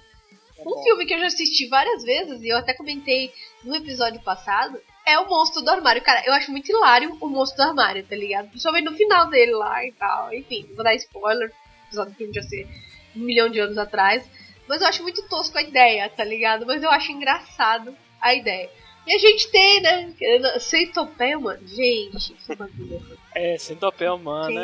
[0.57, 4.21] É um filme que eu já assisti várias vezes, e eu até comentei no episódio
[4.21, 6.01] passado, é o monstro do armário.
[6.01, 8.49] Cara, eu acho muito hilário o monstro do armário, tá ligado?
[8.49, 10.33] Principalmente no final dele lá e tal.
[10.33, 12.67] Enfim, vou dar spoiler, o episódio do filme já ser
[13.15, 14.29] um milhão de anos atrás.
[14.67, 16.65] Mas eu acho muito tosco a ideia, tá ligado?
[16.65, 18.69] Mas eu acho engraçado a ideia.
[19.05, 20.13] E a gente tem, né?
[20.59, 21.59] Centopeia humana.
[21.65, 24.61] Gente, isso é É, centopeia humana.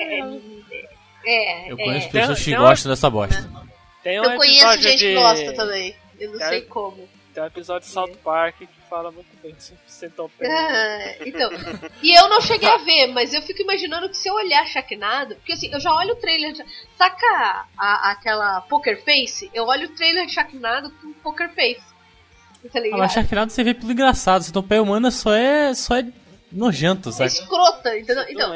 [0.00, 0.20] É,
[1.24, 2.10] é, Eu conheço é.
[2.10, 3.50] pessoas que gostam dessa bosta.
[4.02, 5.06] Tem um eu conheço gente de...
[5.06, 5.96] que gosta também.
[6.20, 7.08] Eu não sei como.
[7.34, 10.48] Tem um episódio de South Park que fala muito bem sobre centopeia.
[10.48, 11.50] Ah, então,
[12.00, 15.34] e eu não cheguei a ver, mas eu fico imaginando que se eu olhar Sharknado,
[15.34, 16.54] porque assim, eu já olho o trailer,
[16.96, 19.50] saca a, aquela Poker Face?
[19.52, 21.82] Eu olho o trailer de Sharknado com Poker Face.
[22.72, 23.02] Tá ligado?
[23.02, 26.06] Ah, mas você vê pelo engraçado, centopeia humana só é, só é
[26.52, 27.24] nojento, sabe?
[27.24, 28.24] É escrota, entendeu?
[28.28, 28.50] Então,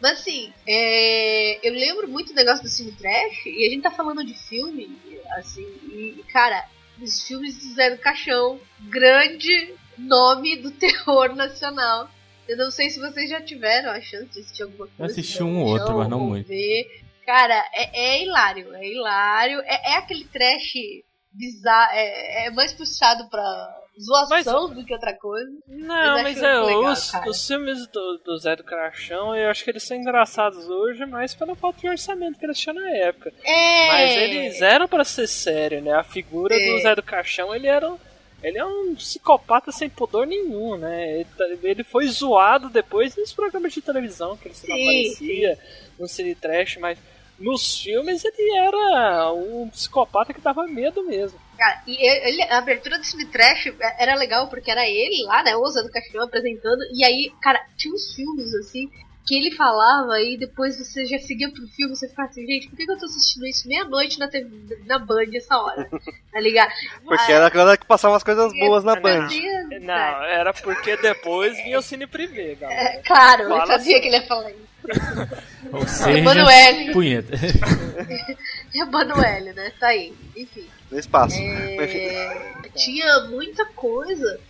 [0.00, 3.90] mas assim, é, eu lembro muito do negócio do Cine Trash, e a gente tá
[3.90, 4.96] falando de filme,
[5.36, 6.64] assim, e, cara,
[7.00, 12.08] os filmes do Zé do Caixão, grande nome do terror nacional.
[12.48, 15.02] Eu não sei se vocês já tiveram a chance de assistir alguma coisa.
[15.02, 16.48] Eu assisti um ou outro, mas não muito.
[16.48, 17.02] Ver.
[17.26, 19.60] Cara, é, é, hilário, é hilário.
[19.60, 20.72] É, é aquele trash
[21.30, 25.50] bizarro, é, é mais puxado pra zoação mas, do que outra coisa.
[25.66, 29.70] Não, mas, é, legal, os, os, filmes do, do Zé do Crachão, eu acho que
[29.70, 33.32] eles são engraçados hoje, mas pela falta de orçamento que eles tinham na época.
[33.44, 33.88] É.
[33.88, 35.92] Mas eles eram para ser sério, né?
[35.92, 36.72] A figura é.
[36.72, 37.96] do Zé do Caixão, ele era
[38.42, 41.14] ele é um psicopata sem pudor nenhum, né?
[41.14, 45.58] Ele, tá, ele foi zoado depois nos programas de televisão, que ele se aparecia
[45.98, 46.98] no Cine Trash, mas
[47.38, 51.38] nos filmes ele era um psicopata que dava medo mesmo.
[51.56, 55.56] Cara, e ele, a abertura do Cine Trash era legal porque era ele lá, né,
[55.56, 58.88] usando o caixão apresentando, e aí, cara, tinha uns filmes assim
[59.28, 62.76] que ele falava e depois você já seguia pro filme, você ficava assim, gente, por
[62.76, 64.48] que, eu tô assistindo isso meia-noite na, TV,
[64.86, 65.88] na Band essa hora?
[66.30, 66.70] Tá ligado?
[67.04, 69.28] Porque era aquela que passava umas coisas boas na Band.
[69.80, 72.80] Não, era porque depois vinha o Cine Privé, galera.
[72.80, 74.00] É, claro, Fala eu sabia assim.
[74.00, 74.67] que ele ia falar isso.
[75.72, 76.92] Ou seja, Emanuele.
[76.92, 77.32] punheta.
[78.74, 79.72] Emanuele, né?
[79.78, 80.14] Tá aí.
[80.36, 80.66] Enfim.
[80.90, 81.36] No espaço.
[81.38, 82.68] É...
[82.74, 84.40] Tinha muita coisa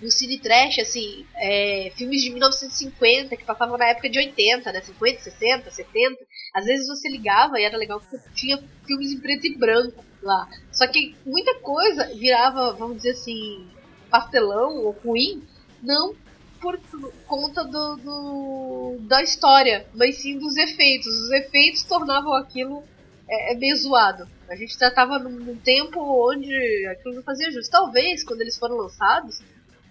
[0.00, 4.80] no cine trash, assim, é, filmes de 1950 que passavam na época de 80, né?
[4.80, 6.16] 50, 60, 70.
[6.54, 10.48] Às vezes você ligava e era legal porque tinha filmes em preto e branco lá.
[10.72, 13.66] Só que muita coisa virava, vamos dizer assim,
[14.10, 15.42] pastelão ou ruim,
[15.82, 16.14] não
[16.60, 16.78] por
[17.26, 21.06] conta do, do, da história, mas sim dos efeitos.
[21.06, 22.84] Os efeitos tornavam aquilo
[23.28, 24.28] é, é meio zoado.
[24.48, 26.52] A gente tratava num, num tempo onde
[26.88, 27.70] aquilo não fazia justo.
[27.70, 29.40] Talvez, quando eles foram lançados,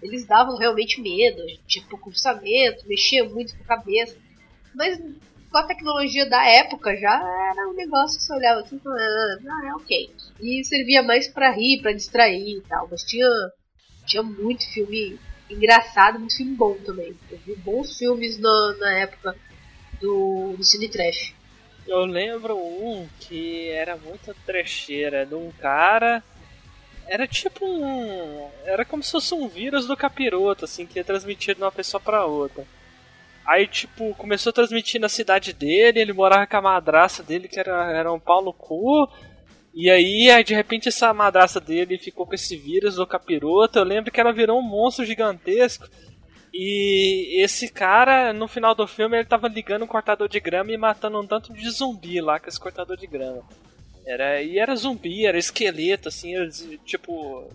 [0.02, 4.16] eles davam realmente medo, tipo, com orçamento, mexia muito com a cabeça.
[4.74, 4.98] Mas
[5.50, 7.14] com a tecnologia da época já
[7.50, 10.14] era um negócio que você olhava assim e falava, ah, é ok.
[10.40, 12.86] E servia mais para rir, para distrair e tal.
[12.88, 13.28] Mas tinha,
[14.06, 15.18] tinha muito filme
[15.50, 17.14] engraçado, muito filme bom também.
[17.30, 19.36] Eu vi bons filmes na, na época
[20.00, 21.34] do, do Cine Trash.
[21.86, 26.22] Eu lembro um que era muito trecheira de um cara.
[27.06, 28.48] Era tipo um.
[28.64, 32.00] Era como se fosse um vírus do capiroto, assim, que ia transmitir de uma pessoa
[32.00, 32.64] para outra.
[33.44, 37.58] Aí, tipo, começou a transmitir na cidade dele, ele morava com a madraça dele, que
[37.58, 39.08] era, era um pau no cu.
[39.72, 43.78] E aí, de repente, essa madraça dele ficou com esse vírus do capiroto.
[43.78, 45.88] Eu lembro que ela virou um monstro gigantesco.
[46.52, 50.76] E esse cara, no final do filme, ele tava ligando um cortador de grama e
[50.76, 53.44] matando um tanto de zumbi lá com esse cortador de grama.
[54.04, 56.34] Era, e era zumbi, era esqueleto, assim,
[56.84, 57.48] tipo.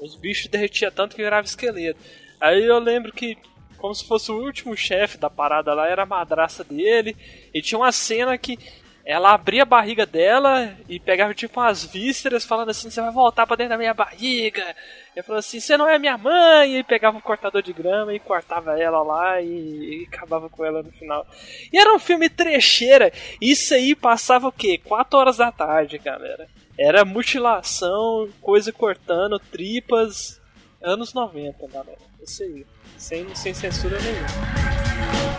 [0.00, 2.00] Os bichos derretiam tanto que virava esqueleto.
[2.40, 3.38] Aí eu lembro que,
[3.78, 7.16] como se fosse o último chefe da parada lá, era a madraça dele.
[7.54, 8.58] E tinha uma cena que
[9.04, 13.46] ela abria a barriga dela e pegava tipo umas vísceras, falando assim: Você vai voltar
[13.46, 14.76] pra dentro da minha barriga.
[15.14, 16.78] Eu falou assim: Você não é minha mãe.
[16.78, 20.82] E pegava um cortador de grama e cortava ela lá e, e, acabava com ela
[20.82, 21.26] no final.
[21.72, 23.12] E era um filme trecheira.
[23.40, 24.78] Isso aí passava o quê?
[24.78, 26.48] 4 horas da tarde, galera.
[26.78, 30.40] Era mutilação, coisa cortando, tripas.
[30.80, 31.98] Anos 90, galera.
[32.22, 32.64] Isso aí.
[32.96, 35.31] Sem, sem censura nenhuma.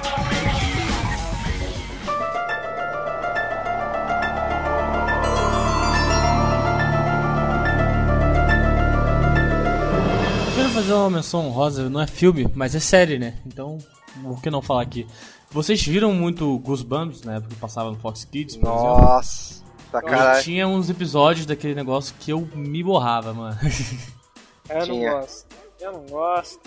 [10.74, 13.38] Fazer uma menção honrosa, não é filme, mas é série, né?
[13.46, 13.78] Então,
[14.24, 15.06] por que não falar aqui?
[15.52, 19.72] Vocês viram muito Goosebumps na época que passava no Fox Kids, por Nossa, exemplo?
[19.94, 20.44] Nossa, caralho.
[20.44, 23.56] Tinha uns episódios daquele negócio que eu me borrava, mano.
[24.68, 25.56] Eu não gosto.
[25.80, 26.60] Eu não gosto.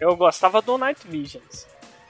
[0.00, 1.66] Eu gostava do Night Visions.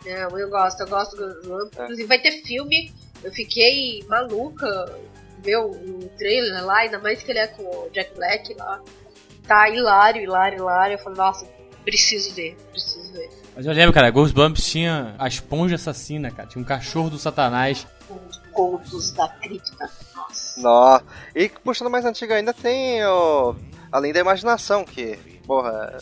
[0.06, 1.20] Não, eu gosto, eu gosto.
[1.20, 1.82] É.
[1.82, 2.92] Inclusive vai ter filme.
[3.24, 4.98] Eu fiquei maluca
[5.42, 8.80] ver o trailer lá, ainda mais que ele é com o Jack Black lá
[9.46, 10.94] tá hilário, hilário, hilário.
[10.94, 11.46] Eu falei, nossa,
[11.84, 13.30] preciso ver, preciso ver.
[13.54, 16.48] Mas eu lembro, cara, Ghostbumps tinha a esponja assassina, cara.
[16.48, 17.86] Tinha um cachorro do satanás.
[18.08, 19.90] Os contos da cripta.
[20.14, 20.60] Nossa.
[20.60, 21.04] Nossa.
[21.34, 23.54] E puxando mais antigo ainda tem o...
[23.90, 25.98] Além da imaginação, que, porra,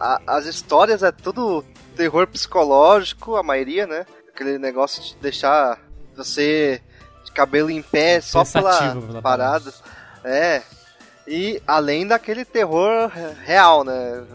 [0.00, 4.04] a, as histórias é tudo terror psicológico, a maioria, né?
[4.28, 5.78] Aquele negócio de deixar
[6.16, 6.82] você
[7.24, 9.72] de cabelo em pé só pela, pela parada.
[10.24, 10.62] É,
[11.28, 13.10] e além daquele terror
[13.44, 14.26] real, né?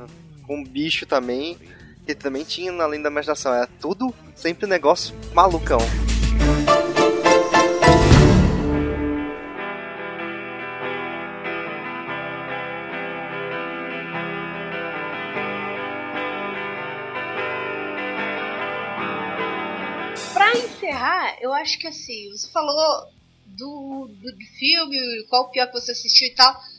[0.45, 1.57] Com bicho também,
[2.05, 3.53] que também tinha além da imaginação.
[3.53, 5.79] É tudo sempre negócio malucão.
[20.33, 23.07] Pra encerrar, eu acho que assim, você falou
[23.47, 26.72] do, do filme, qual o pior que você assistiu e tal.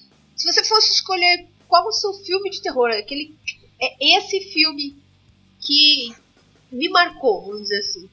[0.45, 3.35] Se você fosse escolher qual o seu filme de terror, aquele
[3.81, 4.95] é esse filme
[5.59, 6.15] que
[6.71, 8.11] me marcou, vamos dizer assim.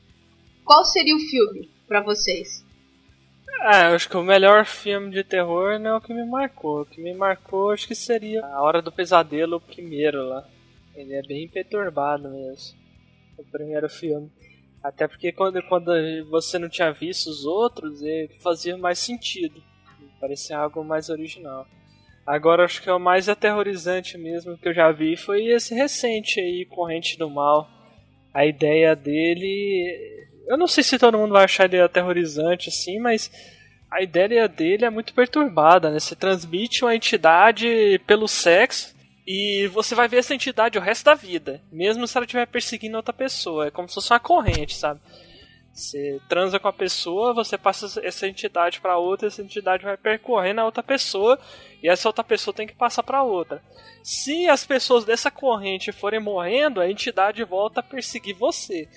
[0.64, 2.64] Qual seria o filme para vocês?
[3.60, 6.84] Ah, eu acho que o melhor filme de terror não é o que me marcou.
[6.84, 10.48] O que me marcou acho que seria A Hora do Pesadelo, o primeiro lá.
[10.96, 12.80] Ele é bem perturbado mesmo.
[13.38, 14.32] O primeiro filme.
[14.82, 15.92] Até porque quando, quando
[16.30, 19.62] você não tinha visto os outros, ele fazia mais sentido.
[20.18, 21.68] Parecia algo mais original.
[22.32, 26.40] Agora acho que é o mais aterrorizante mesmo que eu já vi foi esse recente
[26.40, 27.70] aí, Corrente do Mal.
[28.34, 30.30] A ideia dele.
[30.48, 33.30] Eu não sei se todo mundo vai achar ele aterrorizante assim, mas
[33.92, 36.00] a ideia dele é muito perturbada, né?
[36.00, 38.96] Você transmite uma entidade pelo sexo
[39.28, 42.96] e você vai ver essa entidade o resto da vida, mesmo se ela estiver perseguindo
[42.96, 43.68] outra pessoa.
[43.68, 45.02] É como se fosse uma corrente, sabe?
[45.74, 50.62] Você transa com a pessoa, você passa essa entidade para outra, essa entidade vai percorrendo
[50.62, 51.40] a outra pessoa
[51.82, 53.64] e essa outra pessoa tem que passar para outra.
[54.04, 58.88] Se as pessoas dessa corrente forem morrendo, a entidade volta a perseguir você.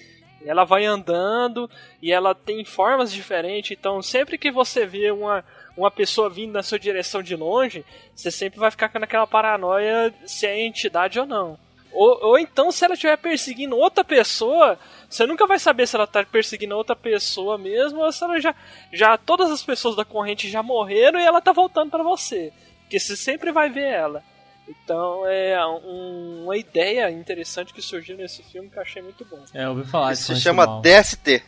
[0.45, 1.71] Ela vai andando
[2.03, 5.45] e ela tem formas diferentes, então sempre que você vê uma,
[5.77, 7.85] uma pessoa vindo na sua direção de longe,
[8.15, 11.59] você sempre vai ficar com aquela paranoia se é entidade ou não.
[11.95, 14.77] Ou, ou então, se ela estiver perseguindo outra pessoa,
[15.09, 18.53] você nunca vai saber se ela está perseguindo outra pessoa mesmo ou se ela já,
[18.93, 19.17] já.
[19.17, 22.53] Todas as pessoas da corrente já morreram e ela está voltando para você.
[22.81, 24.23] Porque você sempre vai ver ela.
[24.69, 29.45] Então é um, uma ideia interessante que surgiu nesse filme que eu achei muito bom.
[29.55, 30.83] É, eu ouvi falar Isso se chama mal.
[30.83, 31.43] DST.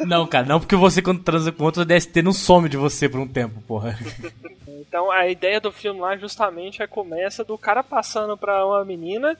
[0.06, 3.20] não, cara, não porque você quando transa com outro, DST não some de você por
[3.20, 3.98] um tempo, porra.
[4.88, 9.36] Então a ideia do filme lá justamente é começa do cara passando pra uma menina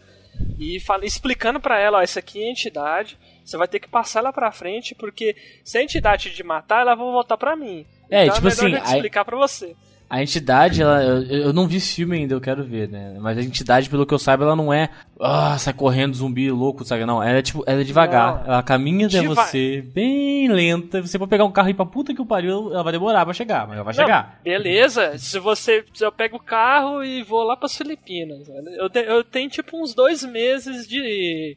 [0.59, 3.89] e fala, explicando para ela, ó, essa aqui é a entidade, você vai ter que
[3.89, 5.35] passar ela pra frente, porque
[5.65, 7.87] se a entidade te matar, ela vai voltar pra mim.
[8.11, 9.25] É, então, tipo é assim, explicar a...
[9.25, 9.75] pra você.
[10.11, 13.19] A entidade, ela, eu, eu, não vi esse filme ainda, eu quero ver, né?
[13.21, 14.89] Mas a entidade, pelo que eu saiba, ela não é.
[15.21, 17.05] Ah, sai correndo zumbi louco, sabe?
[17.05, 18.37] Não, ela é tipo, ela é devagar.
[18.37, 18.55] Não.
[18.55, 19.35] Ela caminha até Deva...
[19.35, 21.03] você, bem lenta.
[21.03, 23.27] Você pode pegar um carro e ir pra puta que o pariu, ela vai demorar
[23.27, 24.41] pra chegar, mas ela vai não, chegar.
[24.43, 25.85] Beleza, se você.
[25.93, 28.49] Se eu pego o carro e vou lá pras Filipinas.
[28.79, 31.55] Eu, te, eu tenho tipo uns dois meses de.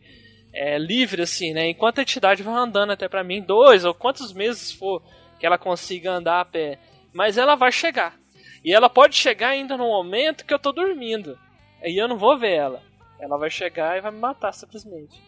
[0.53, 1.69] É, livre, assim, né?
[1.69, 5.01] Enquanto a entidade vai andando até pra mim, dois ou quantos meses for
[5.39, 6.77] que ela consiga andar a pé.
[7.13, 8.20] Mas ela vai chegar.
[8.63, 11.37] E ela pode chegar ainda no momento que eu tô dormindo.
[11.81, 12.83] Aí eu não vou ver ela.
[13.19, 15.21] Ela vai chegar e vai me matar simplesmente.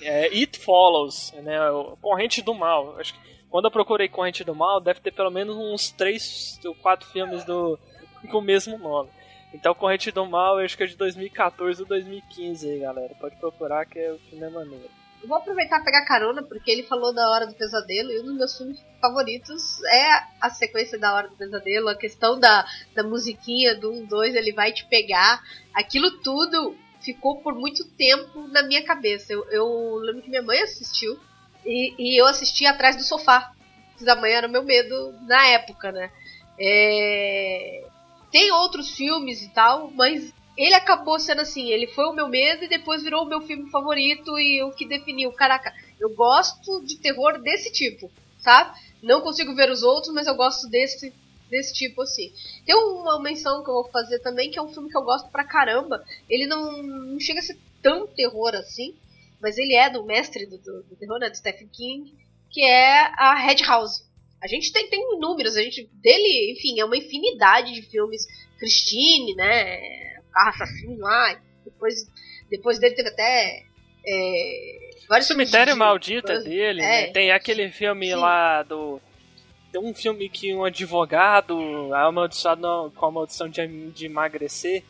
[0.00, 1.58] É, It Follows, né?
[2.00, 2.98] Corrente do Mal.
[2.98, 6.74] Acho que quando eu procurei Corrente do Mal, deve ter pelo menos uns 3 ou
[6.74, 7.78] 4 filmes do,
[8.30, 9.10] com o mesmo nome.
[9.52, 13.14] Então, Corrente do Mal, acho que é de 2014 ou 2015 aí, galera.
[13.20, 15.01] Pode procurar que é o filme é maneiro.
[15.22, 18.24] Eu vou aproveitar e pegar carona, porque ele falou da Hora do Pesadelo, e um
[18.24, 23.04] dos meus filmes favoritos é a sequência da Hora do Pesadelo, a questão da, da
[23.04, 25.40] musiquinha do 1, 2, ele vai te pegar.
[25.72, 29.32] Aquilo tudo ficou por muito tempo na minha cabeça.
[29.32, 31.16] Eu, eu lembro que minha mãe assistiu,
[31.64, 33.52] e, e eu assisti atrás do sofá.
[34.00, 36.10] Da manhã era o meu medo na época, né?
[36.58, 37.84] É...
[38.32, 42.64] Tem outros filmes e tal, mas ele acabou sendo assim, ele foi o meu medo
[42.64, 45.32] e depois virou o meu filme favorito e o que definiu.
[45.32, 48.78] Caraca, eu gosto de terror desse tipo, sabe?
[49.02, 51.12] Não consigo ver os outros, mas eu gosto desse
[51.48, 52.32] desse tipo assim.
[52.64, 55.30] Tem uma menção que eu vou fazer também, que é um filme que eu gosto
[55.30, 56.02] pra caramba.
[56.26, 58.94] Ele não, não chega a ser tão terror assim,
[59.38, 62.14] mas ele é do mestre do, do, do terror, né, do Stephen King,
[62.48, 64.02] que é a Red House.
[64.42, 68.26] A gente tem, tem inúmeros, a gente dele, enfim, é uma infinidade de filmes.
[68.62, 70.11] Christine, né?
[70.32, 71.40] Carro assassino lá.
[71.64, 71.94] Depois,
[72.50, 73.64] depois dele teve até.
[74.04, 77.12] É, vários Cemitério Maldita dele, é, né?
[77.12, 78.14] Tem aquele filme sim.
[78.14, 79.00] lá do.
[79.70, 84.82] Tem um filme que um advogado é amaldiçoado com a maldição de, de emagrecer.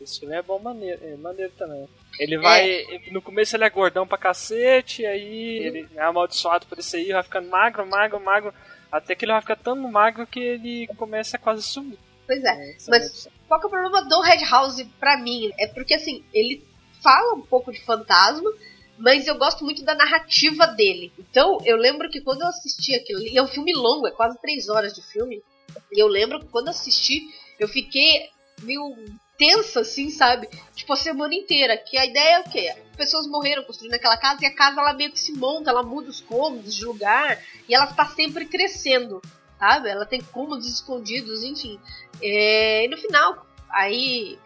[0.00, 1.88] Esse filme é bom maneiro, é maneiro também.
[2.18, 2.70] Ele vai.
[2.70, 3.10] É.
[3.10, 7.22] No começo ele é gordão pra cacete, aí ele é amaldiçoado por isso aí, vai
[7.22, 8.54] ficando magro, magro, magro.
[8.90, 11.98] Até que ele vai ficar tão magro que ele começa a quase sumir.
[12.30, 12.70] Pois é.
[12.70, 15.50] é mas qual que é o problema do Red House pra mim?
[15.58, 16.64] É porque, assim, ele
[17.02, 18.48] fala um pouco de fantasma,
[18.96, 21.12] mas eu gosto muito da narrativa dele.
[21.18, 24.40] Então, eu lembro que quando eu assisti aquilo, e é um filme longo, é quase
[24.40, 25.42] três horas de filme,
[25.90, 27.22] e eu lembro que quando eu assisti,
[27.58, 28.28] eu fiquei
[28.62, 28.94] meio
[29.36, 30.48] tensa, assim, sabe?
[30.76, 31.76] Tipo, a semana inteira.
[31.78, 32.72] Que a ideia é o quê?
[32.96, 36.10] Pessoas morreram construindo aquela casa e a casa ela meio que se monta, ela muda
[36.10, 39.20] os cômodos de lugar e ela está sempre crescendo
[39.60, 39.90] sabe?
[39.90, 41.78] Ela tem cômodos escondidos, enfim.
[42.22, 44.38] É, e no final, aí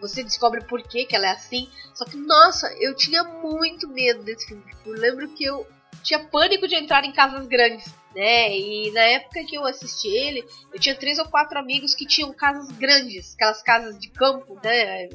[0.00, 1.68] você descobre por que, que ela é assim.
[1.92, 4.62] Só que, nossa, eu tinha muito medo desse filme.
[4.86, 5.66] Eu lembro que eu
[6.02, 8.56] tinha pânico de entrar em casas grandes, né?
[8.56, 12.32] E na época que eu assisti ele, eu tinha três ou quatro amigos que tinham
[12.32, 15.10] casas grandes, aquelas casas de campo, né?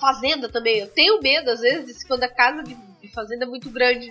[0.00, 0.78] Fazenda também.
[0.78, 2.76] Eu tenho medo, às vezes, quando a casa de,
[3.12, 4.10] fazenda é muito grande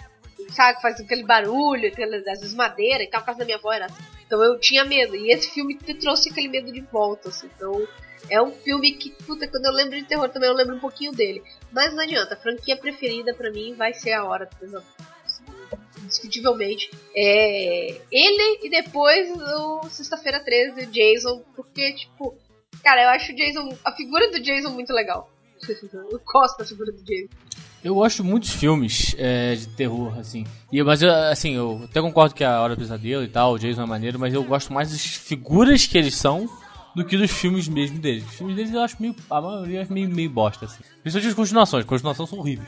[0.52, 3.72] sabe, faz aquele barulho, aquele, às vezes madeira e tal, a casa da minha avó
[3.72, 4.15] era assim.
[4.26, 5.16] Então eu tinha medo.
[5.16, 7.50] E esse filme trouxe aquele medo de volta, assim.
[7.56, 7.88] Então
[8.30, 11.12] é um filme que, puta, quando eu lembro de terror também eu lembro um pouquinho
[11.12, 11.44] dele.
[11.72, 14.86] Mas não adianta, a franquia preferida para mim vai ser A Hora do Pesadelo.
[16.04, 16.92] Indiscutivelmente.
[17.16, 22.38] É ele e depois o Sexta-feira 13, Jason, porque, tipo,
[22.86, 25.28] Cara, eu acho o Jason, a figura do Jason muito legal.
[25.92, 27.30] Eu gosto da figura do Jason.
[27.86, 30.44] Eu gosto de muitos filmes é, de terror, assim.
[30.72, 33.60] E, mas, eu, assim, eu até concordo que a Hora do Pesadelo e tal, o
[33.60, 36.50] Jason é maneiro, mas eu gosto mais das figuras que eles são
[36.96, 38.26] do que dos filmes mesmo deles.
[38.26, 39.16] Os filmes deles eu acho meio.
[39.30, 40.84] A maioria é meio, meio bosta, assim.
[41.04, 42.68] Principalmente as continuações, as continuações são horríveis.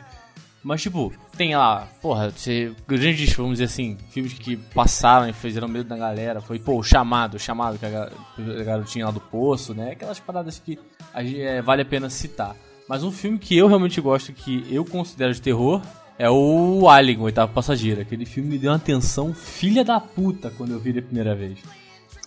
[0.63, 5.89] Mas, tipo, tem lá, porra, você, grandes, dizer assim, filmes que passaram e fizeram medo
[5.89, 6.41] da galera.
[6.41, 9.93] Foi, pô, o Chamado, o Chamado, que a, a garotinha lá do poço, né?
[9.93, 10.77] Aquelas paradas que
[11.11, 12.55] a, é, vale a pena citar.
[12.87, 15.81] Mas um filme que eu realmente gosto, que eu considero de terror,
[16.17, 18.01] é o Alien, o Oitavo Passageiro.
[18.01, 21.35] Aquele filme me deu uma atenção filha da puta quando eu vi ele a primeira
[21.35, 21.59] vez.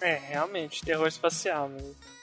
[0.00, 1.78] É, realmente, terror espacial, né?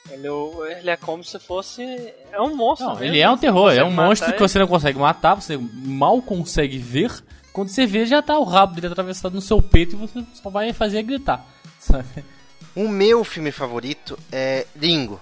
[0.10, 1.84] Ele, é ele é como se fosse.
[2.32, 2.88] É um monstro.
[2.88, 5.58] Não, mesmo, ele é um terror, é um monstro que você não consegue matar, você
[5.58, 7.12] mal consegue ver.
[7.52, 10.50] Quando você vê, já tá o rabo dele atravessado no seu peito e você só
[10.50, 11.46] vai fazer gritar.
[11.80, 12.24] Sabe?
[12.76, 15.20] O meu filme favorito é Ringo.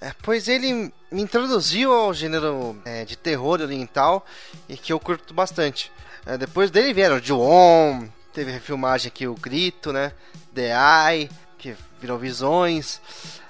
[0.00, 4.24] É, pois ele me introduziu ao gênero é, de terror oriental
[4.68, 5.90] e que eu curto bastante.
[6.26, 10.12] É, depois dele vieram Ju-On, teve a filmagem aqui, O Grito, né?
[10.54, 13.00] The Eye, que virou Visões,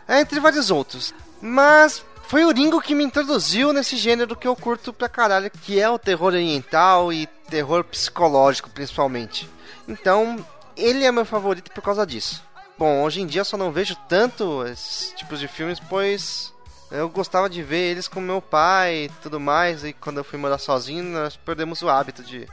[0.08, 1.12] entre vários outros.
[1.40, 5.80] Mas foi o Ringo que me introduziu nesse gênero que eu curto pra caralho, que
[5.80, 9.48] é o terror oriental e terror psicológico, principalmente.
[9.88, 10.44] Então,
[10.76, 12.42] ele é meu favorito por causa disso.
[12.78, 16.52] Bom, hoje em dia eu só não vejo tanto esses tipos de filmes, pois
[16.90, 20.38] eu gostava de ver eles com meu pai e tudo mais, e quando eu fui
[20.38, 22.46] morar sozinho, nós perdemos o hábito de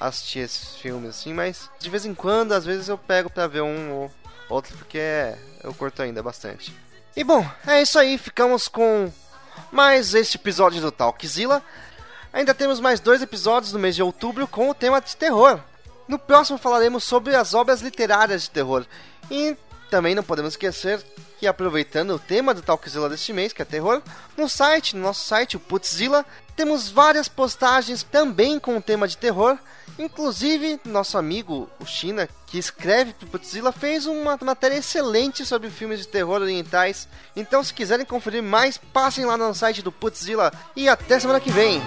[0.00, 3.62] assistir esses filmes assim, mas de vez em quando, às vezes eu pego pra ver
[3.62, 4.10] um ou
[4.48, 4.98] outro, porque
[5.62, 6.74] eu curto ainda bastante.
[7.16, 9.12] E bom, é isso aí, ficamos com
[9.70, 11.62] mais este episódio do Talkzilla.
[12.32, 15.60] Ainda temos mais dois episódios no mês de outubro com o tema de terror.
[16.10, 18.84] No próximo falaremos sobre as obras literárias de terror.
[19.30, 19.56] E
[19.88, 21.00] também não podemos esquecer
[21.38, 24.02] que aproveitando o tema do Talkzilla deste mês, que é terror,
[24.36, 29.16] no site, no nosso site, o Putzilla, temos várias postagens também com o tema de
[29.16, 29.56] terror.
[30.00, 36.00] Inclusive, nosso amigo, o China, que escreve pro Putzilla, fez uma matéria excelente sobre filmes
[36.00, 37.06] de terror orientais.
[37.36, 41.52] Então, se quiserem conferir mais, passem lá no site do Putzilla e até semana que
[41.52, 41.80] vem.